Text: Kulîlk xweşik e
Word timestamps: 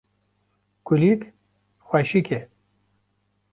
Kulîlk 0.85 1.21
xweşik 1.87 2.27
e 2.37 2.39